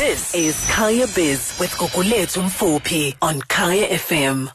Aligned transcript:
This 0.00 0.34
is 0.34 0.70
Kaya 0.70 1.06
Bizz 1.08 1.60
with 1.60 1.72
Gugulethu 1.72 2.42
Mfuphi 2.44 3.14
on 3.20 3.42
Kaya 3.42 3.86
FM. 3.86 4.50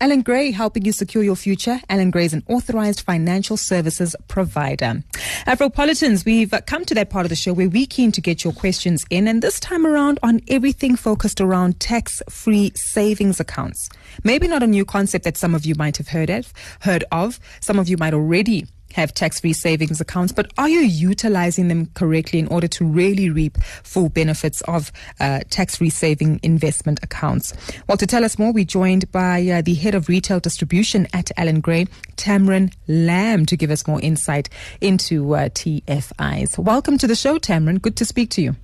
Allan 0.00 0.22
Gray 0.22 0.50
helping 0.50 0.84
you 0.84 0.90
secure 0.90 1.22
your 1.22 1.36
future. 1.36 1.78
Allan 1.88 2.10
Gray 2.10 2.24
is 2.24 2.32
an 2.32 2.42
authorized 2.48 3.02
financial 3.02 3.56
services 3.56 4.16
provider. 4.26 5.04
Afropolitans, 5.46 6.24
we've 6.24 6.52
come 6.66 6.84
to 6.86 6.94
that 6.96 7.08
part 7.08 7.24
of 7.24 7.30
the 7.30 7.36
show 7.36 7.52
where 7.52 7.68
we're 7.68 7.86
keen 7.86 8.10
to 8.10 8.20
get 8.20 8.42
your 8.42 8.52
questions 8.52 9.06
in, 9.10 9.28
and 9.28 9.42
this 9.42 9.60
time 9.60 9.86
around 9.86 10.18
on 10.24 10.40
everything 10.48 10.96
focused 10.96 11.40
around 11.40 11.78
tax 11.78 12.20
free 12.28 12.72
savings 12.74 13.38
accounts. 13.38 13.88
Maybe 14.24 14.48
not 14.48 14.64
a 14.64 14.66
new 14.66 14.84
concept 14.84 15.22
that 15.22 15.36
some 15.36 15.54
of 15.54 15.64
you 15.64 15.76
might 15.76 15.98
have 15.98 16.08
heard 16.08 16.30
of, 16.30 16.52
heard 16.80 17.04
of. 17.12 17.38
Some 17.60 17.78
of 17.78 17.88
you 17.88 17.96
might 17.96 18.12
already 18.12 18.66
have 18.94 19.12
tax 19.12 19.40
free 19.40 19.52
savings 19.52 20.00
accounts, 20.00 20.32
but 20.32 20.50
are 20.56 20.68
you 20.68 20.80
utilizing 20.80 21.68
them 21.68 21.86
correctly 21.94 22.38
in 22.38 22.48
order 22.48 22.68
to 22.68 22.84
really 22.84 23.28
reap 23.28 23.58
full 23.82 24.08
benefits 24.08 24.60
of 24.62 24.90
uh, 25.20 25.40
tax 25.50 25.76
free 25.76 25.90
saving 25.90 26.40
investment 26.42 27.02
accounts? 27.02 27.52
Well, 27.88 27.98
to 27.98 28.06
tell 28.06 28.24
us 28.24 28.38
more, 28.38 28.52
we're 28.52 28.64
joined 28.64 29.10
by 29.12 29.46
uh, 29.48 29.62
the 29.62 29.74
head 29.74 29.94
of 29.94 30.08
retail 30.08 30.40
distribution 30.40 31.06
at 31.12 31.30
Allan 31.36 31.60
Gray, 31.60 31.86
Tamryn 32.16 32.72
Lamb, 32.88 33.46
to 33.46 33.56
give 33.56 33.70
us 33.70 33.86
more 33.86 34.00
insight 34.00 34.48
into 34.80 35.34
uh, 35.34 35.48
TFIs. 35.48 36.58
Welcome 36.58 36.96
to 36.98 37.06
the 37.06 37.16
show, 37.16 37.38
Tamryn. 37.38 37.82
Good 37.82 37.96
to 37.96 38.04
speak 38.04 38.30
to 38.30 38.42
you. 38.42 38.56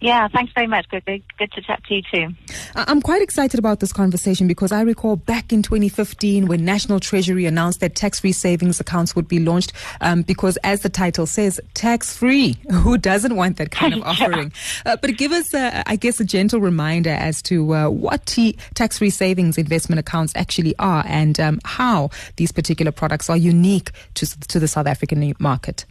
Yeah, 0.00 0.28
thanks 0.28 0.52
very 0.52 0.66
much. 0.66 0.86
Good, 0.88 1.04
good, 1.06 1.22
good 1.38 1.52
to 1.52 1.62
chat 1.62 1.82
to 1.84 1.94
you 1.94 2.02
too. 2.02 2.28
I'm 2.74 3.00
quite 3.00 3.22
excited 3.22 3.58
about 3.58 3.80
this 3.80 3.92
conversation 3.92 4.46
because 4.46 4.70
I 4.70 4.82
recall 4.82 5.16
back 5.16 5.52
in 5.52 5.62
2015 5.62 6.46
when 6.46 6.64
National 6.64 7.00
Treasury 7.00 7.46
announced 7.46 7.80
that 7.80 7.94
tax-free 7.94 8.32
savings 8.32 8.80
accounts 8.80 9.16
would 9.16 9.28
be 9.28 9.38
launched 9.38 9.72
um, 10.02 10.22
because, 10.22 10.58
as 10.58 10.82
the 10.82 10.90
title 10.90 11.26
says, 11.26 11.58
tax-free. 11.72 12.56
Who 12.70 12.98
doesn't 12.98 13.36
want 13.36 13.56
that 13.56 13.70
kind 13.70 13.94
of 13.94 14.02
offering? 14.04 14.52
yeah. 14.84 14.92
uh, 14.92 14.96
but 14.96 15.16
give 15.16 15.32
us, 15.32 15.54
uh, 15.54 15.82
I 15.86 15.96
guess, 15.96 16.20
a 16.20 16.24
gentle 16.24 16.60
reminder 16.60 17.10
as 17.10 17.40
to 17.42 17.74
uh, 17.74 17.88
what 17.88 18.26
t- 18.26 18.58
tax-free 18.74 19.10
savings 19.10 19.56
investment 19.56 20.00
accounts 20.00 20.34
actually 20.36 20.74
are 20.78 21.04
and 21.06 21.40
um, 21.40 21.60
how 21.64 22.10
these 22.36 22.52
particular 22.52 22.92
products 22.92 23.30
are 23.30 23.36
unique 23.36 23.90
to, 24.14 24.26
to 24.48 24.60
the 24.60 24.68
South 24.68 24.86
African 24.86 25.34
market. 25.38 25.86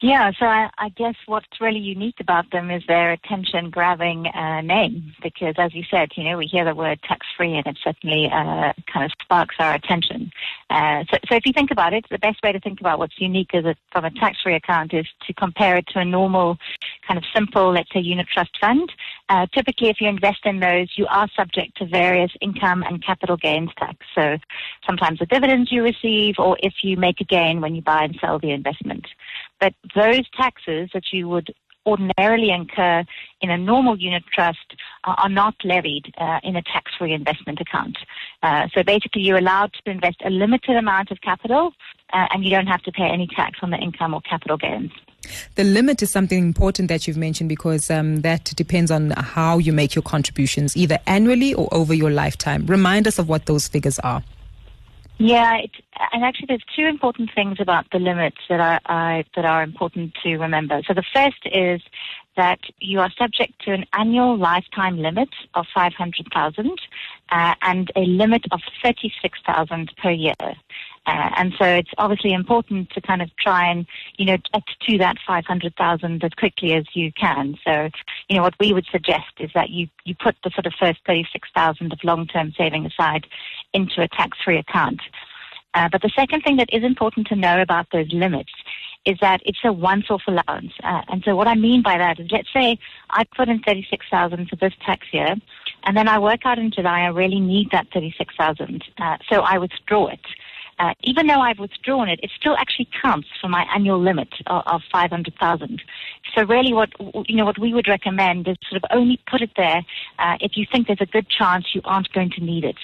Yeah, 0.00 0.30
so 0.38 0.46
I, 0.46 0.68
I, 0.78 0.90
guess 0.90 1.14
what's 1.26 1.60
really 1.60 1.80
unique 1.80 2.20
about 2.20 2.50
them 2.50 2.70
is 2.70 2.82
their 2.86 3.12
attention 3.12 3.70
grabbing 3.70 4.26
uh, 4.26 4.60
name 4.60 5.14
because, 5.22 5.54
as 5.58 5.74
you 5.74 5.84
said, 5.90 6.10
you 6.16 6.24
know, 6.24 6.36
we 6.36 6.46
hear 6.46 6.64
the 6.64 6.74
word 6.74 7.00
tax 7.02 7.26
free 7.36 7.54
and 7.54 7.66
it 7.66 7.78
certainly 7.82 8.26
uh, 8.26 8.72
kind 8.92 9.04
of 9.04 9.10
sparks 9.22 9.56
our 9.58 9.74
attention. 9.74 10.30
Uh, 10.68 11.04
so, 11.10 11.18
so, 11.28 11.34
if 11.36 11.46
you 11.46 11.52
think 11.52 11.70
about 11.70 11.94
it, 11.94 12.04
the 12.10 12.18
best 12.18 12.42
way 12.42 12.52
to 12.52 12.60
think 12.60 12.80
about 12.80 12.98
what's 12.98 13.18
unique 13.18 13.54
a, 13.54 13.74
from 13.90 14.04
a 14.04 14.10
tax 14.10 14.38
free 14.42 14.54
account 14.54 14.92
is 14.92 15.06
to 15.26 15.32
compare 15.32 15.76
it 15.76 15.86
to 15.88 15.98
a 15.98 16.04
normal, 16.04 16.58
kind 17.06 17.16
of 17.16 17.24
simple, 17.34 17.72
let's 17.72 17.92
say, 17.92 18.00
unit 18.00 18.26
trust 18.32 18.50
fund. 18.60 18.92
Uh, 19.28 19.46
typically, 19.54 19.88
if 19.88 20.00
you 20.00 20.08
invest 20.08 20.40
in 20.44 20.60
those, 20.60 20.88
you 20.96 21.06
are 21.08 21.28
subject 21.34 21.76
to 21.78 21.86
various 21.86 22.30
income 22.40 22.82
and 22.82 23.04
capital 23.04 23.36
gains 23.36 23.70
tax. 23.78 23.96
So 24.14 24.36
sometimes 24.86 25.18
the 25.18 25.26
dividends 25.26 25.72
you 25.72 25.82
receive 25.82 26.36
or 26.38 26.56
if 26.60 26.74
you 26.82 26.96
make 26.96 27.20
a 27.20 27.24
gain 27.24 27.60
when 27.60 27.74
you 27.74 27.82
buy 27.82 28.04
and 28.04 28.16
sell 28.20 28.38
the 28.38 28.50
investment. 28.50 29.06
But 29.60 29.74
those 29.94 30.28
taxes 30.36 30.90
that 30.92 31.04
you 31.12 31.28
would 31.28 31.54
ordinarily 31.86 32.50
incur 32.50 33.04
in 33.40 33.50
a 33.50 33.56
normal 33.56 33.96
unit 33.98 34.24
trust 34.32 34.74
are, 35.04 35.28
not 35.28 35.54
levied 35.64 36.12
uh, 36.18 36.40
in 36.42 36.56
a 36.56 36.62
tax-free 36.62 37.12
investment 37.12 37.60
account. 37.60 37.96
Uh, 38.42 38.66
so 38.74 38.82
basically, 38.82 39.22
you're 39.22 39.38
allowed 39.38 39.72
to 39.72 39.90
invest 39.90 40.16
a 40.24 40.30
limited 40.30 40.76
amount 40.76 41.10
of 41.10 41.20
capital, 41.20 41.72
uh, 42.12 42.26
and 42.32 42.44
you 42.44 42.50
don't 42.50 42.66
have 42.66 42.82
to 42.82 42.90
pay 42.90 43.04
any 43.04 43.26
tax 43.28 43.58
on 43.62 43.70
the 43.70 43.76
income 43.76 44.14
or 44.14 44.20
capital 44.22 44.56
gains. 44.56 44.90
The 45.54 45.64
limit 45.64 46.02
is 46.02 46.10
something 46.10 46.38
important 46.38 46.88
that 46.88 47.06
you've 47.06 47.16
mentioned 47.16 47.48
because 47.48 47.90
um, 47.90 48.22
that 48.22 48.44
depends 48.56 48.90
on 48.90 49.10
how 49.10 49.58
you 49.58 49.72
make 49.72 49.94
your 49.94 50.02
contributions, 50.02 50.76
either 50.76 50.98
annually 51.06 51.54
or 51.54 51.68
over 51.72 51.94
your 51.94 52.10
lifetime. 52.10 52.66
Remind 52.66 53.06
us 53.06 53.18
of 53.18 53.28
what 53.28 53.46
those 53.46 53.68
figures 53.68 53.98
are. 54.00 54.22
Yeah, 55.18 55.56
it, 55.56 55.70
and 56.12 56.24
actually, 56.24 56.46
there's 56.48 56.64
two 56.76 56.84
important 56.84 57.30
things 57.34 57.56
about 57.58 57.86
the 57.90 57.98
limits 57.98 58.36
that 58.50 58.60
are 58.86 59.24
that 59.34 59.44
are 59.44 59.62
important 59.62 60.14
to 60.22 60.36
remember. 60.36 60.82
So 60.86 60.92
the 60.92 61.04
first 61.14 61.40
is 61.46 61.80
that 62.36 62.60
you 62.80 63.00
are 63.00 63.10
subject 63.18 63.54
to 63.64 63.72
an 63.72 63.84
annual 63.94 64.36
lifetime 64.36 64.98
limit 64.98 65.30
of 65.54 65.64
500,000 65.74 66.70
uh, 67.30 67.54
and 67.62 67.90
a 67.96 68.00
limit 68.00 68.44
of 68.52 68.60
36,000 68.82 69.92
per 70.02 70.10
year. 70.10 70.34
Uh, 71.06 71.30
and 71.36 71.54
so 71.58 71.64
it's 71.64 71.90
obviously 71.98 72.32
important 72.32 72.90
to 72.90 73.00
kind 73.00 73.22
of 73.22 73.30
try 73.36 73.70
and, 73.70 73.86
you 74.18 74.26
know, 74.26 74.36
get 74.52 74.62
to 74.88 74.98
that 74.98 75.16
500,000 75.26 76.24
as 76.24 76.30
quickly 76.32 76.74
as 76.74 76.84
you 76.94 77.12
can. 77.12 77.56
So, 77.64 77.88
you 78.28 78.36
know, 78.36 78.42
what 78.42 78.54
we 78.58 78.72
would 78.72 78.86
suggest 78.90 79.32
is 79.38 79.50
that 79.54 79.70
you, 79.70 79.86
you 80.04 80.14
put 80.14 80.36
the 80.42 80.50
sort 80.50 80.66
of 80.66 80.72
first 80.78 80.98
36,000 81.06 81.92
of 81.92 81.98
long-term 82.02 82.54
saving 82.58 82.86
aside 82.86 83.26
into 83.76 84.02
a 84.02 84.08
tax-free 84.08 84.58
account. 84.58 85.00
Uh, 85.74 85.88
but 85.92 86.00
the 86.00 86.10
second 86.16 86.40
thing 86.40 86.56
that 86.56 86.70
is 86.72 86.82
important 86.82 87.26
to 87.26 87.36
know 87.36 87.60
about 87.60 87.86
those 87.92 88.10
limits 88.12 88.52
is 89.04 89.16
that 89.20 89.40
it's 89.44 89.58
a 89.64 89.72
once-off 89.72 90.22
allowance. 90.26 90.72
Uh, 90.82 91.02
and 91.08 91.22
so 91.24 91.36
what 91.36 91.46
I 91.46 91.54
mean 91.54 91.82
by 91.82 91.98
that 91.98 92.18
is, 92.18 92.28
let's 92.32 92.52
say 92.52 92.78
I 93.10 93.24
put 93.36 93.48
in 93.48 93.60
36,000 93.60 94.48
for 94.48 94.56
this 94.56 94.72
tax 94.84 95.06
year, 95.12 95.36
and 95.84 95.96
then 95.96 96.08
I 96.08 96.18
work 96.18 96.40
out 96.44 96.58
in 96.58 96.72
July 96.72 97.02
I 97.02 97.08
really 97.08 97.40
need 97.40 97.70
that 97.72 97.86
36,000, 97.92 98.84
uh, 98.98 99.18
so 99.30 99.42
I 99.42 99.58
withdraw 99.58 100.08
it. 100.08 100.26
Uh, 100.78 100.92
even 101.04 101.26
though 101.26 101.40
I've 101.40 101.58
withdrawn 101.58 102.08
it, 102.08 102.20
it 102.22 102.30
still 102.38 102.56
actually 102.58 102.88
counts 103.02 103.28
for 103.40 103.48
my 103.48 103.66
annual 103.74 103.98
limit 103.98 104.28
of, 104.46 104.62
of 104.66 104.82
500,000. 104.92 105.82
So 106.34 106.44
really 106.44 106.74
what, 106.74 106.90
you 107.28 107.36
know, 107.36 107.46
what 107.46 107.58
we 107.58 107.72
would 107.72 107.88
recommend 107.88 108.46
is 108.46 108.56
sort 108.68 108.82
of 108.82 108.90
only 108.90 109.18
put 109.30 109.40
it 109.40 109.52
there 109.56 109.82
uh, 110.18 110.36
if 110.40 110.52
you 110.56 110.66
think 110.70 110.86
there's 110.86 111.00
a 111.00 111.06
good 111.06 111.28
chance 111.30 111.74
you 111.74 111.80
aren't 111.84 112.12
going 112.12 112.30
to 112.32 112.44
need 112.44 112.64
it. 112.64 112.76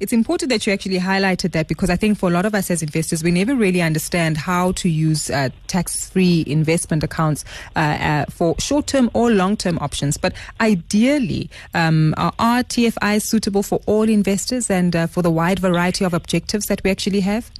It's 0.00 0.12
important 0.12 0.50
that 0.50 0.66
you 0.66 0.72
actually 0.72 0.98
highlighted 0.98 1.52
that 1.52 1.68
because 1.68 1.90
I 1.90 1.96
think 1.96 2.18
for 2.18 2.28
a 2.28 2.32
lot 2.32 2.46
of 2.46 2.54
us 2.54 2.70
as 2.70 2.82
investors, 2.82 3.22
we 3.22 3.30
never 3.30 3.54
really 3.54 3.82
understand 3.82 4.36
how 4.36 4.72
to 4.72 4.88
use 4.88 5.30
uh, 5.30 5.50
tax 5.66 6.08
free 6.08 6.44
investment 6.46 7.02
accounts 7.02 7.44
uh, 7.76 7.78
uh, 7.78 8.24
for 8.26 8.54
short 8.58 8.86
term 8.86 9.10
or 9.14 9.30
long 9.30 9.56
term 9.56 9.78
options. 9.80 10.16
But 10.16 10.34
ideally, 10.60 11.50
um, 11.74 12.14
are, 12.16 12.32
are, 12.38 12.62
TFIs 12.62 13.22
suitable 13.22 13.62
for 13.62 13.80
all 13.86 14.08
investors 14.08 14.70
and 14.70 14.94
uh, 14.94 15.06
for 15.06 15.22
the 15.22 15.30
wide 15.30 15.58
variety 15.58 16.04
of 16.04 16.14
objectives 16.14 16.66
that 16.66 16.82
we 16.84 16.90
actually 16.90 17.20
have? 17.20 17.50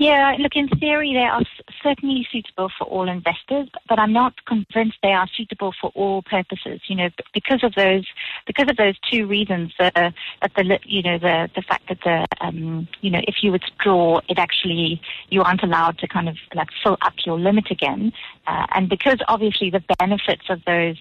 Yeah, 0.00 0.34
look, 0.38 0.52
in 0.56 0.66
theory, 0.68 1.12
they 1.12 1.20
are 1.20 1.44
certainly 1.82 2.26
suitable 2.30 2.70
for 2.76 2.84
all 2.84 3.08
investors, 3.08 3.68
but 3.88 3.98
I'm 3.98 4.12
not 4.12 4.44
convinced 4.46 4.98
they 5.02 5.12
are 5.12 5.28
suitable 5.36 5.72
for 5.80 5.90
all 5.94 6.22
purposes. 6.22 6.80
You 6.88 6.96
know, 6.96 7.08
because 7.32 7.62
of 7.62 7.74
those, 7.74 8.06
because 8.46 8.68
of 8.68 8.76
those 8.76 8.94
two 9.10 9.26
reasons, 9.26 9.72
uh, 9.78 9.90
that 9.94 10.52
the, 10.56 10.78
you 10.84 11.02
know, 11.02 11.18
the 11.18 11.48
the 11.54 11.62
fact 11.62 11.88
that 11.88 11.98
the, 12.04 12.26
um, 12.40 12.88
you 13.00 13.10
know, 13.10 13.20
if 13.26 13.36
you 13.42 13.52
withdraw, 13.52 14.20
it 14.28 14.38
actually 14.38 15.00
you 15.28 15.42
aren't 15.42 15.62
allowed 15.62 15.98
to 15.98 16.08
kind 16.08 16.28
of 16.28 16.36
like 16.54 16.68
fill 16.82 16.96
up 17.02 17.14
your 17.24 17.38
limit 17.38 17.70
again, 17.70 18.12
uh, 18.46 18.66
and 18.74 18.88
because 18.88 19.18
obviously 19.28 19.70
the 19.70 19.82
benefits 19.98 20.44
of 20.48 20.60
those 20.66 20.96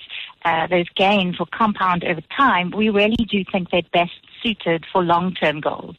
uh, 0.45 0.67
those 0.67 0.87
gains 0.95 1.37
will 1.37 1.49
compound 1.51 2.03
over 2.03 2.21
time, 2.35 2.71
we 2.71 2.89
really 2.89 3.25
do 3.29 3.43
think 3.51 3.69
they're 3.71 3.81
best 3.91 4.11
suited 4.41 4.85
for 4.91 5.03
long-term 5.03 5.59
goals. 5.59 5.95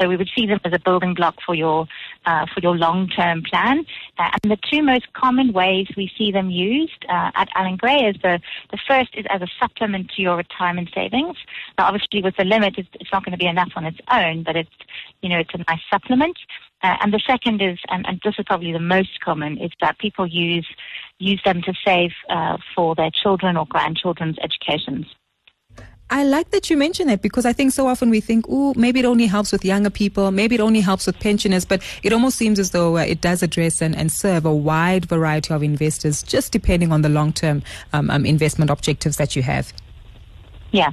So 0.00 0.08
we 0.08 0.16
would 0.16 0.30
see 0.36 0.46
them 0.46 0.60
as 0.64 0.72
a 0.72 0.78
building 0.78 1.14
block 1.14 1.36
for 1.44 1.54
your 1.54 1.86
uh, 2.26 2.46
for 2.52 2.60
your 2.60 2.76
long-term 2.76 3.42
plan. 3.42 3.84
Uh, 4.18 4.30
and 4.42 4.52
the 4.52 4.58
two 4.70 4.82
most 4.82 5.12
common 5.12 5.52
ways 5.52 5.86
we 5.96 6.10
see 6.16 6.30
them 6.30 6.50
used 6.50 7.04
uh, 7.08 7.30
at 7.34 7.48
Allan 7.54 7.76
Gray 7.76 8.00
is 8.00 8.16
the 8.22 8.40
the 8.70 8.78
first 8.88 9.10
is 9.14 9.26
as 9.30 9.42
a 9.42 9.48
supplement 9.58 10.10
to 10.10 10.22
your 10.22 10.36
retirement 10.36 10.90
savings. 10.94 11.36
Now, 11.78 11.86
obviously, 11.86 12.22
with 12.22 12.36
the 12.36 12.44
limit, 12.44 12.74
it's, 12.78 12.88
it's 12.94 13.12
not 13.12 13.24
going 13.24 13.32
to 13.32 13.38
be 13.38 13.46
enough 13.46 13.72
on 13.76 13.84
its 13.84 13.98
own, 14.12 14.42
but 14.42 14.56
it's 14.56 14.70
you 15.22 15.28
know 15.28 15.38
it's 15.38 15.54
a 15.54 15.58
nice 15.58 15.82
supplement. 15.90 16.36
Uh, 16.82 16.96
and 17.02 17.12
the 17.12 17.20
second 17.26 17.60
is, 17.60 17.78
and, 17.90 18.06
and, 18.08 18.22
this 18.24 18.34
is 18.38 18.44
probably 18.46 18.72
the 18.72 18.80
most 18.80 19.20
common, 19.20 19.58
is 19.58 19.70
that 19.82 19.98
people 19.98 20.26
use 20.26 20.66
use 21.18 21.40
them 21.44 21.60
to 21.60 21.74
save 21.84 22.12
uh, 22.30 22.56
for 22.74 22.94
their 22.94 23.10
children 23.10 23.56
or 23.56 23.66
grandchildren's 23.66 24.36
educations. 24.42 25.06
I 26.10 26.24
like 26.24 26.50
that 26.50 26.68
you 26.68 26.76
mention 26.76 27.06
that 27.06 27.22
because 27.22 27.46
I 27.46 27.52
think 27.52 27.72
so 27.72 27.86
often 27.86 28.10
we 28.10 28.20
think, 28.20 28.44
oh, 28.48 28.74
maybe 28.76 28.98
it 28.98 29.06
only 29.06 29.26
helps 29.26 29.52
with 29.52 29.64
younger 29.64 29.90
people, 29.90 30.32
maybe 30.32 30.56
it 30.56 30.60
only 30.60 30.80
helps 30.80 31.06
with 31.06 31.18
pensioners, 31.20 31.64
but 31.64 31.82
it 32.02 32.12
almost 32.12 32.36
seems 32.36 32.58
as 32.58 32.72
though 32.72 32.96
uh, 32.96 33.02
it 33.02 33.20
does 33.20 33.44
address 33.44 33.80
and, 33.80 33.94
and 33.94 34.10
serve 34.10 34.44
a 34.44 34.52
wide 34.52 35.06
variety 35.06 35.54
of 35.54 35.62
investors, 35.62 36.22
just 36.24 36.50
depending 36.50 36.90
on 36.90 37.02
the 37.02 37.08
long 37.08 37.32
term 37.32 37.62
um, 37.92 38.10
um, 38.10 38.26
investment 38.26 38.70
objectives 38.70 39.18
that 39.18 39.36
you 39.36 39.42
have. 39.42 39.72
Yeah. 40.72 40.90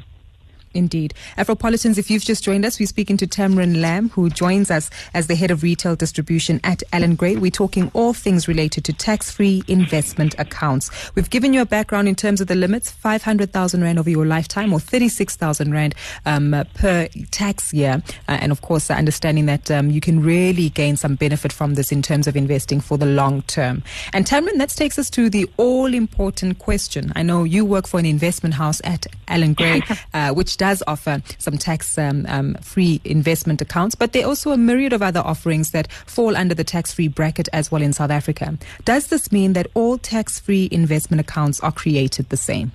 Indeed. 0.73 1.13
Afropolitans, 1.37 1.97
if 1.97 2.09
you've 2.11 2.23
just 2.23 2.43
joined 2.43 2.65
us, 2.65 2.79
we're 2.79 2.85
speaking 2.85 3.17
to 3.17 3.27
Tamryn 3.27 3.81
Lamb, 3.81 4.09
who 4.09 4.29
joins 4.29 4.69
us 4.69 4.89
as 5.13 5.27
the 5.27 5.35
head 5.35 5.51
of 5.51 5.63
retail 5.63 5.95
distribution 5.95 6.59
at 6.63 6.83
Allan 6.93 7.15
Gray. 7.15 7.35
We're 7.35 7.51
talking 7.51 7.89
all 7.93 8.13
things 8.13 8.47
related 8.47 8.85
to 8.85 8.93
tax 8.93 9.31
free 9.31 9.63
investment 9.67 10.35
accounts. 10.37 10.89
We've 11.15 11.29
given 11.29 11.53
you 11.53 11.61
a 11.61 11.65
background 11.65 12.07
in 12.07 12.15
terms 12.15 12.41
of 12.41 12.47
the 12.47 12.55
limits 12.55 12.91
500,000 12.91 13.81
Rand 13.81 13.99
over 13.99 14.09
your 14.09 14.25
lifetime 14.25 14.73
or 14.73 14.79
36,000 14.79 15.71
Rand 15.71 15.95
um, 16.25 16.55
per 16.73 17.07
tax 17.31 17.73
year. 17.73 18.03
Uh, 18.27 18.37
and 18.41 18.51
of 18.51 18.61
course, 18.61 18.89
understanding 18.91 19.45
that 19.47 19.71
um, 19.71 19.89
you 19.89 20.01
can 20.01 20.21
really 20.21 20.69
gain 20.69 20.95
some 20.95 21.15
benefit 21.15 21.51
from 21.51 21.75
this 21.75 21.91
in 21.91 22.01
terms 22.01 22.27
of 22.27 22.35
investing 22.35 22.79
for 22.79 22.97
the 22.97 23.05
long 23.05 23.41
term. 23.43 23.83
And 24.13 24.25
Tamryn, 24.25 24.57
that 24.57 24.69
takes 24.69 24.99
us 24.99 25.09
to 25.11 25.29
the 25.29 25.49
all 25.57 25.93
important 25.93 26.59
question. 26.59 27.11
I 27.15 27.23
know 27.23 27.43
you 27.43 27.65
work 27.65 27.87
for 27.87 27.99
an 27.99 28.05
investment 28.05 28.55
house 28.55 28.81
at 28.83 29.07
Allan 29.27 29.53
Gray, 29.53 29.81
uh, 30.13 30.33
does 30.57 30.83
offer 30.87 31.21
some 31.37 31.57
tax 31.57 31.97
um, 31.97 32.25
um, 32.27 32.55
free 32.61 33.01
investment 33.03 33.61
accounts, 33.61 33.95
but 33.95 34.13
there 34.13 34.23
are 34.23 34.29
also 34.29 34.51
a 34.51 34.57
myriad 34.57 34.93
of 34.93 35.01
other 35.01 35.21
offerings 35.21 35.71
that 35.71 35.91
fall 35.91 36.35
under 36.35 36.53
the 36.53 36.63
tax 36.63 36.93
free 36.93 37.07
bracket 37.07 37.47
as 37.53 37.71
well 37.71 37.81
in 37.81 37.93
South 37.93 38.11
Africa. 38.11 38.57
Does 38.85 39.07
this 39.07 39.31
mean 39.31 39.53
that 39.53 39.67
all 39.73 39.97
tax 39.97 40.39
free 40.39 40.69
investment 40.71 41.21
accounts 41.21 41.59
are 41.61 41.71
created 41.71 42.29
the 42.29 42.37
same? 42.37 42.71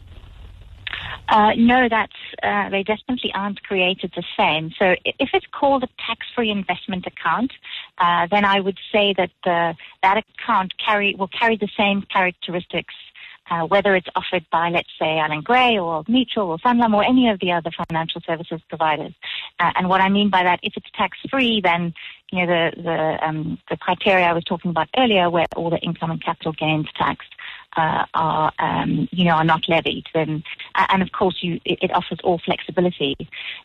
Uh, 1.28 1.52
no, 1.56 1.88
that's 1.88 2.12
uh, 2.42 2.68
they 2.68 2.82
definitely 2.82 3.32
aren't 3.32 3.62
created 3.62 4.12
the 4.14 4.24
same. 4.36 4.70
So 4.78 4.96
if 5.04 5.30
it's 5.32 5.46
called 5.46 5.82
a 5.82 5.88
tax-free 6.06 6.50
investment 6.50 7.06
account, 7.06 7.52
uh, 7.98 8.26
then 8.30 8.44
I 8.44 8.60
would 8.60 8.78
say 8.92 9.14
that 9.16 9.30
that 10.02 10.16
account 10.18 10.74
carry 10.84 11.14
will 11.14 11.28
carry 11.28 11.56
the 11.56 11.70
same 11.76 12.02
characteristics 12.02 12.94
uh, 13.52 13.66
whether 13.66 13.94
it's 13.94 14.06
offered 14.16 14.46
by, 14.50 14.70
let's 14.70 14.88
say, 14.98 15.18
Allan 15.18 15.42
Gray 15.42 15.78
or 15.78 16.04
Mutual 16.08 16.48
or 16.52 16.58
Sanlam 16.58 16.94
or 16.94 17.04
any 17.04 17.28
of 17.28 17.38
the 17.40 17.52
other 17.52 17.70
financial 17.70 18.22
services 18.26 18.62
providers. 18.66 19.12
Uh, 19.60 19.72
and 19.76 19.90
what 19.90 20.00
I 20.00 20.08
mean 20.08 20.30
by 20.30 20.42
that, 20.42 20.60
if 20.62 20.72
it's 20.74 20.86
tax 20.96 21.18
free, 21.30 21.60
then 21.62 21.92
you 22.30 22.38
know 22.38 22.46
the 22.46 22.82
the 22.82 23.28
um, 23.28 23.58
the 23.68 23.76
criteria 23.76 24.24
I 24.24 24.32
was 24.32 24.44
talking 24.44 24.70
about 24.70 24.88
earlier, 24.96 25.28
where 25.28 25.44
all 25.54 25.68
the 25.68 25.78
income 25.80 26.10
and 26.10 26.24
capital 26.24 26.52
gains 26.52 26.86
tax 26.96 27.26
uh, 27.76 28.06
are 28.14 28.52
um, 28.58 29.06
you 29.12 29.24
know 29.26 29.32
are 29.32 29.44
not 29.44 29.68
levied, 29.68 30.06
then 30.14 30.42
and 30.74 31.02
of 31.02 31.12
course 31.12 31.36
you 31.42 31.60
it, 31.66 31.78
it 31.82 31.94
offers 31.94 32.18
all 32.24 32.40
flexibility, 32.42 33.16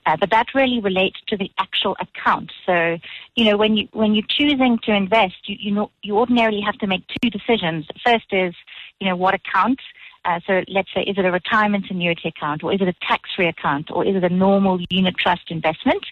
uh, 0.06 0.18
but 0.20 0.32
that 0.32 0.48
really 0.54 0.82
relates 0.82 1.20
to 1.28 1.38
the 1.38 1.50
actual 1.60 1.96
account. 2.02 2.52
So 2.66 2.98
you 3.36 3.46
know 3.46 3.56
when 3.56 3.78
you 3.78 3.88
when 3.94 4.14
you're 4.14 4.26
choosing 4.28 4.80
to 4.84 4.94
invest, 4.94 5.48
you 5.48 5.56
you 5.58 5.72
know 5.72 5.90
you 6.04 6.18
ordinarily 6.18 6.60
have 6.60 6.78
to 6.80 6.88
make 6.88 7.04
two 7.22 7.30
decisions. 7.30 7.88
First 8.06 8.34
is 8.34 8.54
you 9.00 9.08
know 9.08 9.16
what 9.16 9.34
account 9.34 9.80
uh, 10.28 10.42
so 10.46 10.62
let's 10.68 10.90
say, 10.94 11.02
is 11.04 11.18
it 11.18 11.24
a 11.24 11.32
retirement 11.32 11.86
annuity 11.90 12.28
account 12.28 12.62
or 12.62 12.74
is 12.74 12.82
it 12.82 12.88
a 12.88 12.94
tax-free 13.08 13.48
account 13.48 13.90
or 13.90 14.06
is 14.06 14.14
it 14.14 14.26
a 14.26 14.30
normal 14.30 14.78
unit 14.90 15.16
trust 15.18 15.50
investment? 15.50 16.06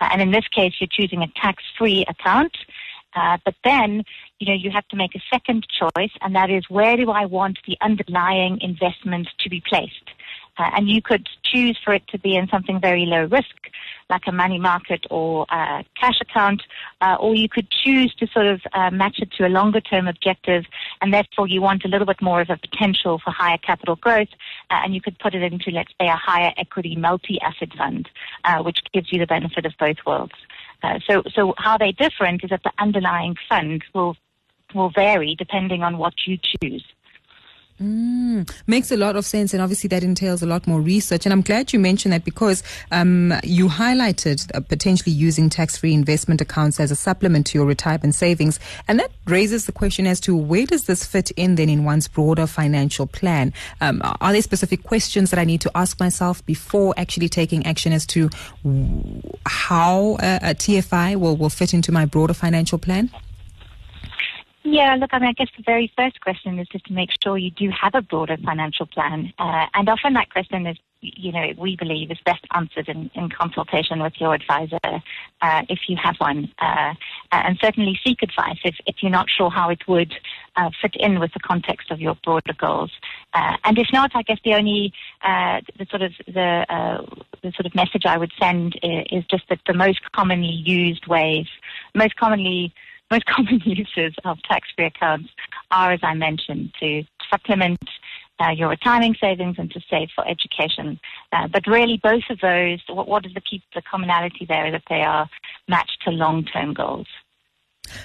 Uh, 0.00 0.08
and 0.10 0.20
in 0.20 0.32
this 0.32 0.46
case, 0.48 0.74
you're 0.80 0.88
choosing 0.90 1.22
a 1.22 1.28
tax-free 1.40 2.04
account. 2.08 2.56
Uh, 3.14 3.38
but 3.44 3.54
then, 3.62 4.02
you 4.40 4.48
know, 4.48 4.54
you 4.54 4.72
have 4.72 4.86
to 4.88 4.96
make 4.96 5.14
a 5.14 5.20
second 5.32 5.66
choice, 5.68 6.10
and 6.20 6.34
that 6.34 6.50
is 6.50 6.64
where 6.68 6.96
do 6.96 7.10
I 7.10 7.26
want 7.26 7.58
the 7.66 7.76
underlying 7.80 8.60
investment 8.60 9.28
to 9.38 9.48
be 9.48 9.62
placed? 9.68 10.10
Uh, 10.60 10.68
and 10.76 10.90
you 10.90 11.00
could 11.00 11.26
choose 11.42 11.78
for 11.82 11.94
it 11.94 12.06
to 12.06 12.18
be 12.18 12.36
in 12.36 12.46
something 12.48 12.78
very 12.78 13.06
low 13.06 13.24
risk, 13.24 13.56
like 14.10 14.24
a 14.26 14.32
money 14.32 14.58
market 14.58 15.06
or 15.10 15.46
a 15.48 15.82
cash 15.98 16.20
account, 16.20 16.62
uh, 17.00 17.16
or 17.18 17.34
you 17.34 17.48
could 17.48 17.66
choose 17.70 18.14
to 18.14 18.26
sort 18.26 18.46
of 18.46 18.60
uh, 18.74 18.90
match 18.90 19.16
it 19.20 19.30
to 19.32 19.46
a 19.46 19.48
longer 19.48 19.80
term 19.80 20.06
objective, 20.06 20.64
and 21.00 21.14
therefore 21.14 21.46
you 21.46 21.62
want 21.62 21.82
a 21.86 21.88
little 21.88 22.06
bit 22.06 22.20
more 22.20 22.42
of 22.42 22.50
a 22.50 22.58
potential 22.58 23.18
for 23.24 23.30
higher 23.30 23.56
capital 23.56 23.96
growth, 23.96 24.28
uh, 24.70 24.80
and 24.84 24.94
you 24.94 25.00
could 25.00 25.18
put 25.18 25.34
it 25.34 25.42
into, 25.50 25.70
let's 25.70 25.92
say, 25.98 26.08
a 26.08 26.16
higher 26.16 26.52
equity 26.58 26.94
multi-asset 26.94 27.72
fund, 27.78 28.10
uh, 28.44 28.62
which 28.62 28.80
gives 28.92 29.10
you 29.10 29.18
the 29.18 29.26
benefit 29.26 29.64
of 29.64 29.72
both 29.80 29.96
worlds. 30.06 30.34
So, 31.08 31.22
so 31.34 31.54
how 31.58 31.78
they're 31.78 31.92
different 31.92 32.42
is 32.42 32.50
that 32.50 32.62
the 32.64 32.72
underlying 32.78 33.36
fund 33.48 33.82
will 33.94 34.16
will 34.74 34.90
vary 34.90 35.34
depending 35.38 35.82
on 35.82 35.98
what 35.98 36.14
you 36.26 36.38
choose. 36.38 36.84
Mm, 37.80 38.50
makes 38.66 38.90
a 38.90 38.96
lot 38.96 39.16
of 39.16 39.24
sense, 39.24 39.54
and 39.54 39.62
obviously 39.62 39.88
that 39.88 40.02
entails 40.02 40.42
a 40.42 40.46
lot 40.46 40.66
more 40.66 40.82
research. 40.82 41.24
And 41.24 41.32
I'm 41.32 41.40
glad 41.40 41.72
you 41.72 41.78
mentioned 41.78 42.12
that 42.12 42.26
because 42.26 42.62
um, 42.92 43.32
you 43.42 43.68
highlighted 43.68 44.54
uh, 44.54 44.60
potentially 44.60 45.12
using 45.12 45.48
tax-free 45.48 45.94
investment 45.94 46.42
accounts 46.42 46.78
as 46.78 46.90
a 46.90 46.96
supplement 46.96 47.46
to 47.46 47.58
your 47.58 47.66
retirement 47.66 48.14
savings, 48.14 48.60
and 48.86 49.00
that 49.00 49.10
raises 49.24 49.64
the 49.64 49.72
question 49.72 50.06
as 50.06 50.20
to 50.20 50.36
where 50.36 50.66
does 50.66 50.84
this 50.84 51.06
fit 51.06 51.30
in 51.32 51.54
then 51.54 51.70
in 51.70 51.84
one's 51.84 52.06
broader 52.06 52.46
financial 52.46 53.06
plan? 53.06 53.50
Um, 53.80 54.02
are 54.20 54.32
there 54.32 54.42
specific 54.42 54.82
questions 54.82 55.30
that 55.30 55.38
I 55.38 55.44
need 55.44 55.62
to 55.62 55.70
ask 55.74 55.98
myself 55.98 56.44
before 56.44 56.92
actually 56.98 57.30
taking 57.30 57.64
action 57.64 57.94
as 57.94 58.04
to 58.08 58.28
how 59.46 60.16
uh, 60.16 60.38
a 60.42 60.54
TFI 60.54 61.16
will, 61.16 61.36
will 61.36 61.48
fit 61.48 61.72
into 61.72 61.92
my 61.92 62.04
broader 62.04 62.34
financial 62.34 62.76
plan? 62.76 63.10
Yeah, 64.62 64.94
look, 64.96 65.10
I 65.14 65.18
mean, 65.18 65.30
I 65.30 65.32
guess 65.32 65.48
the 65.56 65.62
very 65.62 65.90
first 65.96 66.20
question 66.20 66.58
is 66.58 66.68
just 66.68 66.84
to 66.86 66.92
make 66.92 67.10
sure 67.22 67.38
you 67.38 67.50
do 67.50 67.70
have 67.70 67.94
a 67.94 68.02
broader 68.02 68.36
financial 68.44 68.84
plan. 68.84 69.32
Uh, 69.38 69.66
and 69.72 69.88
often 69.88 70.12
that 70.14 70.30
question 70.30 70.66
is, 70.66 70.76
you 71.00 71.32
know, 71.32 71.46
we 71.56 71.76
believe 71.76 72.10
is 72.10 72.18
best 72.26 72.44
answered 72.54 72.86
in, 72.86 73.10
in 73.14 73.30
consultation 73.30 74.02
with 74.02 74.12
your 74.20 74.34
advisor 74.34 74.78
uh, 74.84 75.62
if 75.70 75.78
you 75.88 75.96
have 75.96 76.16
one. 76.18 76.52
Uh, 76.58 76.92
and 77.32 77.58
certainly 77.58 77.98
seek 78.04 78.22
advice 78.22 78.58
if, 78.62 78.76
if 78.84 78.96
you're 79.00 79.10
not 79.10 79.28
sure 79.34 79.48
how 79.48 79.70
it 79.70 79.88
would 79.88 80.12
uh, 80.56 80.68
fit 80.82 80.94
in 80.96 81.20
with 81.20 81.32
the 81.32 81.40
context 81.40 81.90
of 81.90 81.98
your 81.98 82.16
broader 82.22 82.52
goals. 82.52 82.90
Uh, 83.32 83.56
and 83.64 83.78
if 83.78 83.86
not, 83.94 84.10
I 84.14 84.20
guess 84.20 84.40
the 84.44 84.52
only 84.52 84.92
uh, 85.22 85.62
the 85.78 85.86
sort 85.88 86.02
of 86.02 86.12
the 86.26 86.66
the 87.42 87.52
sort 87.52 87.64
of 87.64 87.74
message 87.74 88.04
I 88.04 88.18
would 88.18 88.32
send 88.38 88.78
is, 88.82 89.06
is 89.10 89.24
just 89.30 89.44
that 89.48 89.60
the 89.66 89.72
most 89.72 90.12
commonly 90.12 90.62
used 90.66 91.06
ways, 91.06 91.46
most 91.94 92.16
commonly 92.16 92.74
most 93.10 93.26
common 93.26 93.60
uses 93.64 94.14
of 94.24 94.42
tax-free 94.42 94.86
accounts 94.86 95.30
are, 95.70 95.92
as 95.92 96.00
I 96.02 96.14
mentioned, 96.14 96.72
to 96.80 97.02
supplement 97.30 97.82
uh, 98.40 98.50
your 98.50 98.68
retirement 98.68 99.18
savings 99.20 99.56
and 99.58 99.70
to 99.70 99.80
save 99.90 100.08
for 100.14 100.26
education. 100.26 100.98
Uh, 101.32 101.46
but 101.48 101.66
really, 101.66 102.00
both 102.02 102.22
of 102.30 102.40
those, 102.40 102.80
what, 102.88 103.06
what 103.06 103.26
is 103.26 103.34
the 103.34 103.40
key, 103.40 103.62
the 103.74 103.82
commonality 103.82 104.46
there 104.48 104.66
is 104.66 104.72
that 104.72 104.82
they 104.88 105.02
are 105.02 105.28
matched 105.68 105.98
to 106.04 106.10
long-term 106.10 106.74
goals. 106.74 107.06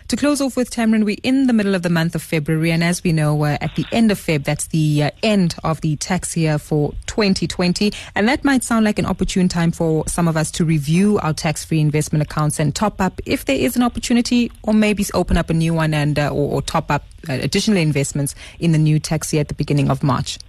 To 0.09 0.15
close 0.15 0.41
off 0.41 0.55
with 0.55 0.69
Tamryn, 0.69 1.03
we're 1.03 1.17
in 1.23 1.47
the 1.47 1.53
middle 1.53 1.75
of 1.75 1.81
the 1.81 1.89
month 1.89 2.15
of 2.15 2.21
February, 2.21 2.71
and 2.71 2.83
as 2.83 3.03
we 3.03 3.11
know, 3.11 3.43
uh, 3.43 3.57
at 3.61 3.75
the 3.75 3.85
end 3.91 4.11
of 4.11 4.19
Feb, 4.19 4.43
that's 4.43 4.67
the 4.67 5.03
uh, 5.03 5.11
end 5.23 5.55
of 5.63 5.81
the 5.81 5.95
tax 5.95 6.35
year 6.35 6.57
for 6.57 6.93
2020, 7.07 7.91
and 8.15 8.27
that 8.27 8.43
might 8.43 8.63
sound 8.63 8.85
like 8.85 8.99
an 8.99 9.05
opportune 9.05 9.47
time 9.47 9.71
for 9.71 10.07
some 10.07 10.27
of 10.27 10.37
us 10.37 10.51
to 10.51 10.65
review 10.65 11.17
our 11.19 11.33
tax-free 11.33 11.79
investment 11.79 12.21
accounts 12.21 12.59
and 12.59 12.75
top 12.75 12.99
up 12.99 13.21
if 13.25 13.45
there 13.45 13.57
is 13.57 13.75
an 13.75 13.83
opportunity, 13.83 14.51
or 14.63 14.73
maybe 14.73 15.05
open 15.13 15.37
up 15.37 15.49
a 15.49 15.53
new 15.53 15.73
one 15.73 15.93
and 15.93 16.19
uh, 16.19 16.29
or, 16.29 16.55
or, 16.55 16.61
top 16.61 16.89
up 16.89 17.05
uh, 17.29 17.33
additional 17.33 17.77
investments 17.77 18.35
in 18.59 18.71
the 18.71 18.77
new 18.77 18.99
tax 18.99 19.33
year 19.33 19.41
at 19.41 19.47
the 19.47 19.53
beginning 19.53 19.89
of 19.89 20.03
March. 20.03 20.39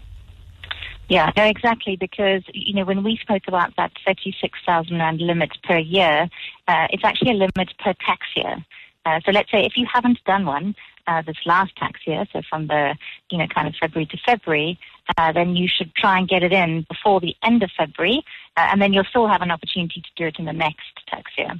Yeah, 1.08 1.30
no, 1.36 1.44
exactly. 1.44 1.96
Because 1.96 2.42
you 2.52 2.74
know, 2.74 2.84
when 2.84 3.04
we 3.04 3.16
spoke 3.16 3.42
about 3.46 3.74
that 3.76 3.92
thirty-six 4.04 4.58
thousand 4.66 4.98
rand 4.98 5.20
limit 5.20 5.50
per 5.62 5.78
year, 5.78 6.28
uh, 6.66 6.88
it's 6.90 7.04
actually 7.04 7.30
a 7.30 7.34
limit 7.34 7.72
per 7.78 7.94
tax 8.04 8.26
year. 8.34 8.56
Uh, 9.06 9.20
so 9.24 9.30
let's 9.30 9.50
say 9.52 9.64
if 9.64 9.76
you 9.76 9.86
haven't 9.90 10.22
done 10.24 10.44
one 10.44 10.74
uh, 11.06 11.22
this 11.22 11.36
last 11.46 11.74
tax 11.76 12.00
year, 12.06 12.26
so 12.32 12.42
from 12.50 12.66
the 12.66 12.96
you 13.30 13.38
know 13.38 13.46
kind 13.46 13.68
of 13.68 13.74
February 13.80 14.06
to 14.06 14.18
February, 14.26 14.78
uh, 15.16 15.30
then 15.30 15.54
you 15.54 15.68
should 15.68 15.94
try 15.94 16.18
and 16.18 16.28
get 16.28 16.42
it 16.42 16.52
in 16.52 16.84
before 16.88 17.20
the 17.20 17.34
end 17.44 17.62
of 17.62 17.70
February, 17.78 18.24
uh, 18.56 18.68
and 18.72 18.82
then 18.82 18.92
you'll 18.92 19.04
still 19.04 19.28
have 19.28 19.42
an 19.42 19.52
opportunity 19.52 20.00
to 20.00 20.08
do 20.16 20.26
it 20.26 20.38
in 20.40 20.44
the 20.44 20.52
next 20.52 20.90
tax 21.06 21.30
year. 21.38 21.52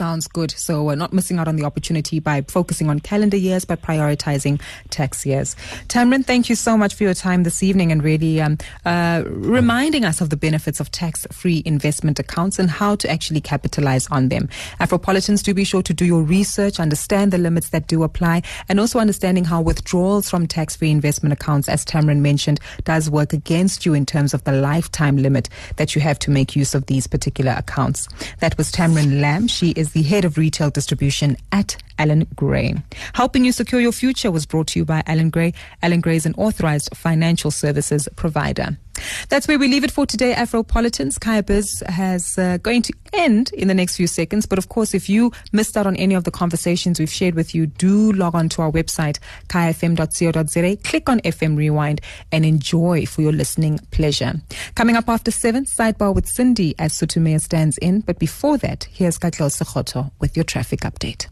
Sounds 0.00 0.26
good. 0.28 0.50
So 0.52 0.82
we're 0.82 0.94
not 0.94 1.12
missing 1.12 1.38
out 1.38 1.46
on 1.46 1.56
the 1.56 1.64
opportunity 1.64 2.20
by 2.20 2.40
focusing 2.40 2.88
on 2.88 3.00
calendar 3.00 3.36
years, 3.36 3.66
but 3.66 3.82
prioritizing 3.82 4.58
tax 4.88 5.26
years. 5.26 5.54
Tamryn, 5.88 6.24
thank 6.24 6.48
you 6.48 6.54
so 6.54 6.74
much 6.74 6.94
for 6.94 7.02
your 7.02 7.12
time 7.12 7.42
this 7.42 7.62
evening 7.62 7.92
and 7.92 8.02
really 8.02 8.40
um, 8.40 8.56
uh, 8.86 9.22
reminding 9.26 10.06
us 10.06 10.22
of 10.22 10.30
the 10.30 10.38
benefits 10.38 10.80
of 10.80 10.90
tax-free 10.90 11.62
investment 11.66 12.18
accounts 12.18 12.58
and 12.58 12.70
how 12.70 12.94
to 12.94 13.10
actually 13.10 13.42
capitalize 13.42 14.06
on 14.06 14.30
them. 14.30 14.48
Afropolitans, 14.80 15.42
do 15.42 15.52
be 15.52 15.64
sure 15.64 15.82
to 15.82 15.92
do 15.92 16.06
your 16.06 16.22
research, 16.22 16.80
understand 16.80 17.30
the 17.30 17.36
limits 17.36 17.68
that 17.68 17.86
do 17.86 18.02
apply, 18.02 18.40
and 18.70 18.80
also 18.80 19.00
understanding 19.00 19.44
how 19.44 19.60
withdrawals 19.60 20.30
from 20.30 20.46
tax-free 20.46 20.90
investment 20.90 21.34
accounts, 21.34 21.68
as 21.68 21.84
Tamryn 21.84 22.20
mentioned, 22.20 22.58
does 22.84 23.10
work 23.10 23.34
against 23.34 23.84
you 23.84 23.92
in 23.92 24.06
terms 24.06 24.32
of 24.32 24.44
the 24.44 24.52
lifetime 24.52 25.18
limit 25.18 25.50
that 25.76 25.94
you 25.94 26.00
have 26.00 26.18
to 26.20 26.30
make 26.30 26.56
use 26.56 26.74
of 26.74 26.86
these 26.86 27.06
particular 27.06 27.52
accounts. 27.52 28.08
That 28.38 28.56
was 28.56 28.72
Tamryn 28.72 29.20
Lamb. 29.20 29.46
She 29.46 29.72
is 29.72 29.89
the 29.92 30.02
head 30.02 30.24
of 30.24 30.38
retail 30.38 30.70
distribution 30.70 31.36
at 31.52 31.76
Allan 32.00 32.26
Gray. 32.34 32.74
Helping 33.12 33.44
you 33.44 33.52
secure 33.52 33.80
your 33.80 33.92
future 33.92 34.30
was 34.30 34.46
brought 34.46 34.68
to 34.68 34.78
you 34.78 34.86
by 34.86 35.02
Allan 35.06 35.28
Gray. 35.28 35.52
Allan 35.82 36.00
Gray 36.00 36.16
is 36.16 36.24
an 36.24 36.34
authorized 36.34 36.96
financial 36.96 37.50
services 37.50 38.08
provider. 38.16 38.78
That's 39.28 39.46
where 39.46 39.58
we 39.58 39.68
leave 39.68 39.84
it 39.84 39.90
for 39.90 40.06
today, 40.06 40.34
Afropolitans. 40.34 41.18
Kaya 41.20 41.44
has 41.90 42.38
uh, 42.38 42.58
going 42.58 42.82
to 42.82 42.92
end 43.12 43.50
in 43.52 43.68
the 43.68 43.74
next 43.74 43.96
few 43.96 44.06
seconds. 44.06 44.46
But 44.46 44.58
of 44.58 44.68
course, 44.68 44.94
if 44.94 45.08
you 45.08 45.32
missed 45.52 45.76
out 45.76 45.86
on 45.86 45.96
any 45.96 46.14
of 46.14 46.24
the 46.24 46.30
conversations 46.30 46.98
we've 46.98 47.10
shared 47.10 47.34
with 47.34 47.54
you, 47.54 47.66
do 47.66 48.12
log 48.12 48.34
on 48.34 48.48
to 48.50 48.62
our 48.62 48.70
website, 48.70 49.18
kayafm.co.za, 49.48 50.76
click 50.88 51.08
on 51.08 51.20
FM 51.20 51.56
Rewind 51.56 52.00
and 52.32 52.44
enjoy 52.44 53.06
for 53.06 53.22
your 53.22 53.32
listening 53.32 53.78
pleasure. 53.90 54.34
Coming 54.74 54.96
up 54.96 55.08
after 55.08 55.30
seven, 55.30 55.64
sidebar 55.64 56.14
with 56.14 56.28
Cindy 56.28 56.74
as 56.78 56.94
Sotomayor 56.94 57.40
stands 57.40 57.78
in. 57.78 58.00
But 58.00 58.18
before 58.18 58.58
that, 58.58 58.84
here's 58.90 59.18
Katlel 59.18 59.50
Sekhoto 59.50 60.10
with 60.18 60.36
your 60.36 60.44
traffic 60.44 60.80
update. 60.80 61.26